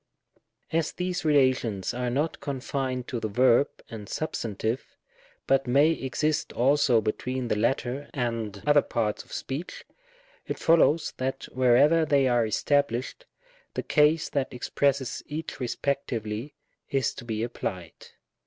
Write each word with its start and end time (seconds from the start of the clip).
As 0.71 0.93
these 0.93 1.23
relations 1.23 1.93
are 1.93 2.09
not 2.09 2.39
confined 2.39 3.07
to 3.09 3.19
the 3.19 3.27
verb 3.27 3.67
and 3.87 4.09
substantive, 4.09 4.97
but 5.45 5.67
may 5.67 5.91
exist 5.91 6.51
also 6.53 7.01
between 7.01 7.49
the 7.49 7.55
latter 7.55 8.09
and 8.11 8.63
other 8.65 8.81
parts 8.81 9.23
of 9.23 9.31
speech, 9.31 9.85
it 10.47 10.57
follows 10.57 11.13
that 11.17 11.43
wherever 11.53 12.03
they 12.03 12.27
are 12.27 12.47
established, 12.47 13.27
the 13.75 13.83
case 13.83 14.27
that 14.29 14.51
expresses 14.51 15.21
each 15.27 15.59
respect 15.59 16.09
ively 16.11 16.53
is 16.89 17.13
to 17.13 17.23
be 17.23 17.43
applied. 17.43 18.07